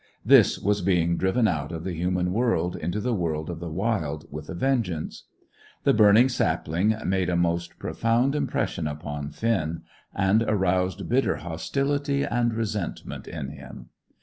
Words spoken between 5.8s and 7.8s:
The burning sapling made a most